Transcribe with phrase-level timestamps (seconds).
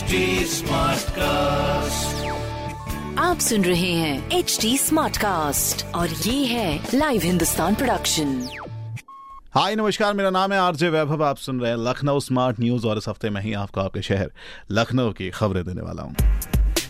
[0.00, 0.12] HD
[1.10, 2.28] cast
[3.18, 8.48] आप सुन रहे हैं एच डी स्मार्ट कास्ट और ये है लाइव हिंदुस्तान प्रोडक्शन
[9.54, 12.98] हाय नमस्कार मेरा नाम है आरजे वैभव। आप सुन रहे हैं लखनऊ स्मार्ट न्यूज़ और
[12.98, 14.30] इस हफ़्ते में ही आपको आपके शहर
[14.70, 16.14] लखनऊ की खबरें देने वाला हूँ।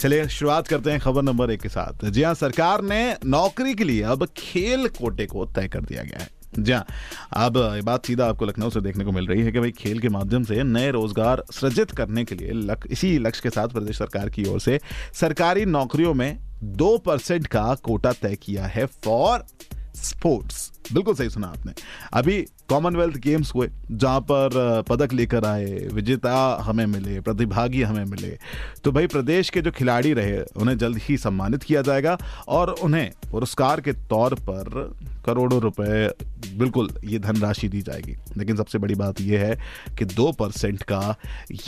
[0.00, 3.84] चलिए शुरुआत करते हैं खबर नंबर एक के साथ। जी हाँ सरकार ने नौकरी के
[3.84, 8.26] लिए अब खेल कोटे को तय कर दिया गया है। जी अब ये बात सीधा
[8.26, 10.90] आपको लखनऊ से देखने को मिल रही है कि भाई खेल के माध्यम से नए
[10.90, 14.80] रोज़गार सृजित करने के लिए लक, इसी लक्ष्य के साथ प्रदेश सरकार की ओर से
[15.14, 19.44] सरकारी नौकरियों में दो परसेंट का कोटा तय किया है फॉर
[19.96, 21.72] स्पोर्ट्स बिल्कुल सही सुना आपने।
[22.12, 28.38] अभी कॉमनवेल्थ गेम्स हुए, जहाँ पर पदक लेकर आए, विजेता हमें मिले, प्रतिभागी हमें मिले।
[28.84, 33.10] तो भाई, प्रदेश के जो खिलाड़ी रहे, उन्हें जल्द ही सम्मानित किया जाएगा और उन्हें
[33.30, 34.94] पुरस्कार के तौर पर
[35.26, 36.08] करोड़ों रुपए,
[36.58, 39.58] बिल्कुल ये धनराशि दी जाएगी। लेकिन सबसे बड़ी बात यह है
[39.98, 41.14] कि दो परसेंट का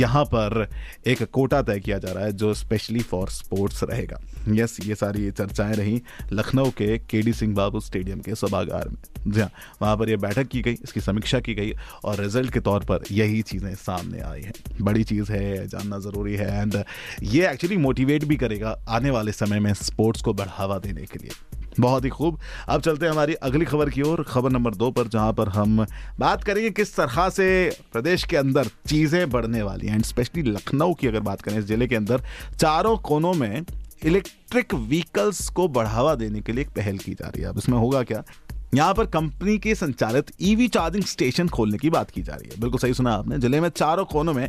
[0.00, 0.68] यहाँ पर
[1.06, 5.30] एक कोटा तय किया जा रहा है, जो स्पेशली फॉर स्पोर्ट्स रहेगा। यस ये सारी
[5.30, 9.50] चर्चाएँ रही लखनऊ के के डी सिंह बाबू स्टेडियम के सभागार में। जी हाँ
[9.82, 11.72] वहाँ पर यह बैठक की गई। इसकी समीक्षा की गई
[12.04, 16.34] और रिज़ल्ट के तौर पर यही चीज़ें सामने आई हैं। बड़ी चीज़ है, जानना ज़रूरी
[16.36, 16.82] है एंड
[17.24, 21.30] ये एक्चुअली मोटिवेट भी करेगा आने वाले समय में स्पोर्ट्स को बढ़ावा देने के लिए।
[21.80, 25.08] बहुत ही खूब। अब चलते हैं हमारी अगली खबर की ओर। खबर नंबर दो पर,
[25.08, 25.84] जहाँ पर हम
[26.20, 27.46] बात करेंगे किस तरह से
[27.92, 31.64] प्रदेश के अंदर चीज़ें बढ़ने वाली हैं। एंड स्पेशली लखनऊ की अगर बात करें, इस
[31.64, 32.22] ज़िले के अंदर
[32.54, 33.64] चारों कोनों में
[34.04, 37.78] इलेक्ट्रिक व्हीकल्स को बढ़ावा देने के लिए एक पहल की जा रही है। अब इसमें
[37.78, 38.22] होगा क्या?
[38.74, 42.60] यहाँ पर कंपनी के संचालित ईवी चार्जिंग स्टेशन खोलने की बात की जा रही है।
[42.60, 44.48] बिल्कुल सही सुना आपने। ज़िले में चारों कोनों में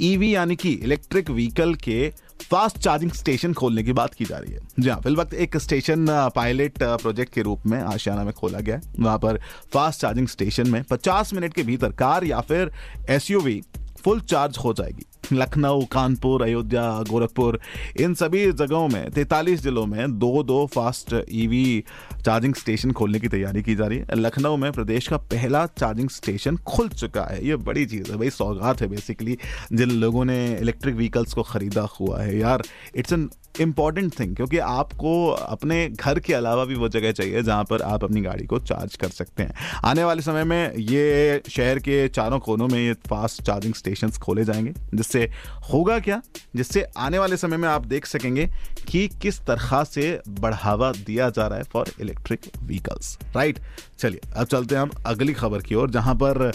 [0.00, 2.08] ईवी यानी कि इलेक्ट्रिक व्हीकल के
[2.42, 5.56] फास्ट चार्जिंग स्टेशन खोलने की बात की जा रही है। जी हाँ फिल वक्त एक
[5.56, 9.40] स्टेशन पायलट प्रोजेक्ट के रूप में आशियाना में खोला गया है। वहाँ पर
[9.72, 12.72] फास्ट चार्जिंग स्टेशन में 50 मिनट के भीतर कार या फिर
[13.10, 13.60] एसयूवी
[14.04, 17.58] फुल चार्ज हो जाएगी। लखनऊ, कानपुर, अयोध्या, गोरखपुर,
[18.00, 21.84] इन सभी जगहों में 43 जिलों में दो दो फास्ट ईवी
[22.24, 26.08] चार्जिंग स्टेशन खोलने की तैयारी की जा रही है। लखनऊ में प्रदेश का पहला चार्जिंग
[26.10, 29.38] स्टेशन खुल चुका है। ये बड़ी चीज़ है भाई, सौगात है बेसिकली
[29.72, 32.62] जिन लोगों ने इलेक्ट्रिक व्हीकल्स को खरीदा हुआ है, यार
[32.96, 33.28] इट्स एन
[33.60, 38.04] इंपॉर्टेंट थिंग क्योंकि आपको अपने घर के अलावा भी वो जगह चाहिए जहाँ पर आप
[38.04, 39.54] अपनी गाड़ी को चार्ज कर सकते हैं।
[39.84, 44.44] आने वाले समय में ये शहर के चारों कोनों में ये फास्ट चार्जिंग स्टेशन खोले
[44.44, 45.30] जाएँगे, जिससे
[45.72, 46.22] होगा क्या?
[46.56, 48.50] जिससे आने वाले समय में आप देख सकेंगे
[48.88, 53.58] कि किस तरह से बढ़ावा दिया जा रहा है फॉर इलेक्ट्रिक व्हीकल्स राइट
[53.98, 56.52] चलिए, अब चलते हैं हम अगली खबर की ओर, जहाँ पर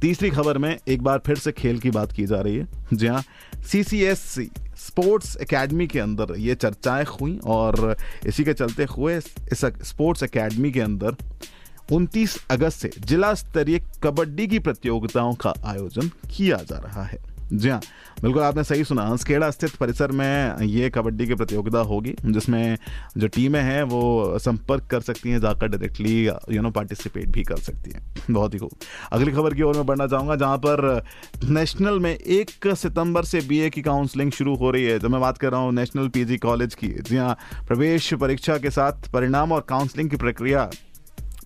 [0.00, 3.06] तीसरी खबर में एक बार फिर से खेल की बात की जा रही है जी
[3.06, 3.22] हाँ
[3.56, 4.50] सी
[4.86, 10.70] स्पोर्ट्स एकेडमी के अंदर ये चर्चाएँ हुई और इसी के चलते हुए इस स्पोर्ट्स एकेडमी
[10.72, 11.16] के अंदर
[11.92, 17.68] 29 अगस्त से जिला स्तरीय कबड्डी की प्रतियोगिताओं का आयोजन किया जा रहा है। जी
[17.68, 17.80] हाँ
[18.22, 22.76] बिल्कुल आपने सही सुना। हंसखेड़ा स्थित परिसर में ये कबड्डी की प्रतियोगिता होगी, जिसमें
[23.16, 26.14] जो टीमें हैं, वो संपर्क कर सकती हैं, जाकर डायरेक्टली
[26.50, 28.70] यू नो पार्टिसिपेट भी कर सकती हैं। बहुत ही खूब
[29.12, 31.02] अगली खबर की ओर मैं बढ़ना चाहूँगा, जहाँ पर
[31.44, 35.38] नेशनल में एक सितंबर से बीए की काउंसलिंग शुरू हो रही है। तो मैं बात
[35.38, 37.36] कर रहा हूँ नेशनल पीजी कॉलेज की। जी हाँ
[37.68, 40.70] प्रवेश परीक्षा के साथ परिणाम और काउंसलिंग की प्रक्रिया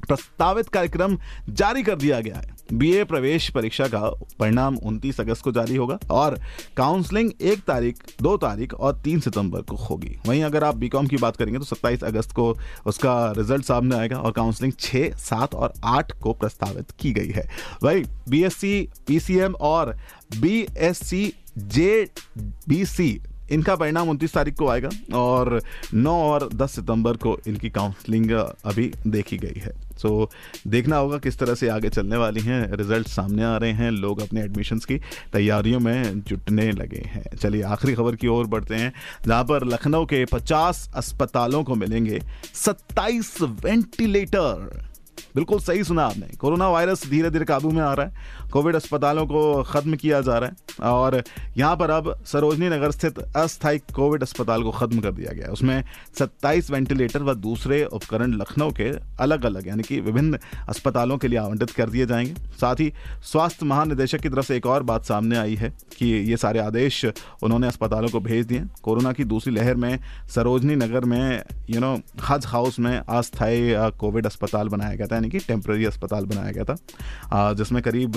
[0.08, 1.18] प्रस्तावित कार्यक्रम
[1.50, 4.00] जारी कर दिया गया है। बीए प्रवेश परीक्षा का
[4.38, 6.38] परिणाम 29 अगस्त को जारी होगा और
[6.76, 11.16] काउंसलिंग एक तारीख दो तारीख और तीन सितंबर को होगी। वहीं अगर आप बीकॉम की
[11.16, 12.56] बात करेंगे तो 27 अगस्त को
[12.86, 17.48] उसका रिज़ल्ट सामने आएगा और काउंसलिंग 6, 7 और 8 को प्रस्तावित की गई है।
[17.82, 19.96] वही बीएससी पीसीएम और
[20.40, 23.12] बीएससी जेबीसी
[23.50, 25.62] इनका परिणाम उनतीस तारीख को आएगा और
[25.94, 28.30] 9 और 10 सितंबर को इनकी काउंसलिंग
[28.64, 32.72] अभी देखी गई है। सो so, देखना होगा किस तरह से आगे चलने वाली हैं।
[32.72, 34.96] रिज़ल्ट सामने आ रहे हैं। लोग अपने एडमिशन्स की
[35.32, 38.92] तैयारियों में जुटने लगे हैं। चलिए आखिरी खबर की ओर बढ़ते हैं
[39.26, 42.20] जहाँ पर लखनऊ के 50 अस्पतालों को मिलेंगे
[42.54, 44.86] 27 वेंटिलेटर।
[45.34, 49.26] बिल्कुल सही सुना आपने। कोरोना वायरस धीरे धीरे काबू में आ रहा है। कोविड अस्पतालों
[49.26, 51.22] को खत्म किया जा रहा है और
[51.56, 55.52] यहाँ पर अब सरोजनी नगर स्थित अस्थायी कोविड अस्पताल को खत्म कर दिया गया है।
[55.52, 55.84] उसमें
[56.18, 58.90] 27 वेंटिलेटर व दूसरे उपकरण लखनऊ के
[59.20, 62.92] अलग अलग यानी कि विभिन्न अस्पतालों के लिए आवंटित कर दिए जाएँगे। साथ ही
[63.22, 67.04] स्वास्थ्य महानिदेशक की तरफ़ से एक और बात सामने आई है कि ये सारे आदेश
[67.42, 69.98] उन्होंने अस्पतालों को भेज दिए कोरोना की दूसरी लहर में
[70.34, 75.16] सरोजनी नगर में यू नो हज हाउस में अस्थायी कोविड अस्पताल बनाया गया गया था
[75.16, 78.12] यानी कि टेम्प्रेरी अस्पताल बनाया गया था। जिसमें करीब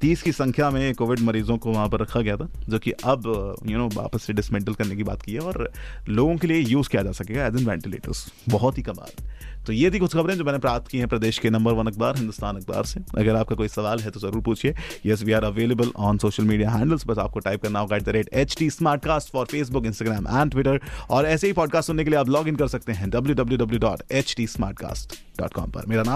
[0.00, 3.22] तीस की संख्या में कोविड मरीजों को वहाँ पर रखा गया था, जो कि अब
[3.66, 5.70] यू नो वापस से डिसमेंटल करने की बात की है और
[6.08, 9.24] लोगों के लिए यूज़ किया जा सकेगा एज इन वेंटिलेटर्स बहुत ही कमाल।
[9.66, 12.16] तो ये थी कुछ खबरें जो मैंने प्राप्त की हैं प्रदेश के नंबर वन अखबार,
[12.16, 14.74] हिंदुस्तान अखबार से। अगर आपका कोई सवाल है तो ज़रूर पूछिए।
[15.06, 18.08] Yes we are available on social media handles बस आपको टाइप करना होगा at the
[18.08, 20.80] rate H T Smart Cast for Facebook Instagram and Twitter
[21.10, 23.58] और ऐसे ही पॉडकास्ट सुनने के लिए आप लॉग इन कर सकते हैं W W
[23.58, 26.15] W dot H T Smart Cast dot com पर। मेरा नाम